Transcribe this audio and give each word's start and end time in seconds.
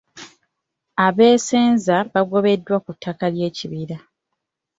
Abeesenza 1.05 1.95
baagobebwa 2.13 2.75
ku 2.85 2.91
ttaka 2.95 3.25
ly'ekibira. 3.33 3.97